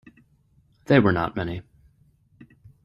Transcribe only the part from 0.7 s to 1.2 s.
They were